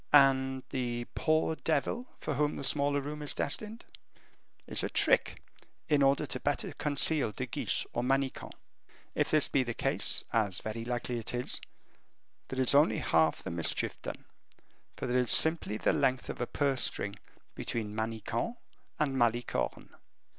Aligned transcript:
And 0.13 0.63
the 0.71 1.05
'poor 1.13 1.55
devil,' 1.55 2.07
for 2.19 2.33
whom 2.33 2.55
the 2.55 2.63
smaller 2.63 2.99
room 3.01 3.21
is 3.21 3.35
destined, 3.35 3.85
is 4.65 4.83
a 4.83 4.89
trick, 4.89 5.43
in 5.89 6.01
order 6.01 6.25
to 6.25 6.39
better 6.39 6.73
conceal 6.73 7.31
De 7.31 7.45
Guiche 7.45 7.85
or 7.93 8.01
Manicamp. 8.01 8.53
If 9.13 9.29
this 9.29 9.47
be 9.47 9.61
the 9.61 9.75
case, 9.75 10.23
as 10.33 10.59
very 10.59 10.83
likely 10.83 11.19
it 11.19 11.35
is, 11.35 11.61
there 12.47 12.59
is 12.59 12.73
only 12.73 12.97
half 12.97 13.43
the 13.43 13.51
mischief 13.51 14.01
done, 14.01 14.25
for 14.97 15.05
there 15.05 15.19
is 15.19 15.29
simply 15.29 15.77
the 15.77 15.93
length 15.93 16.31
of 16.31 16.41
a 16.41 16.47
purse 16.47 16.81
string 16.83 17.15
between 17.53 17.93
Manicamp 17.93 18.55
and 18.97 19.15
Malicorne." 19.15 19.91